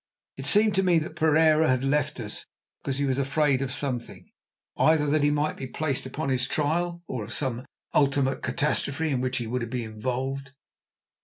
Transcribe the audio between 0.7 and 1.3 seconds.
to me that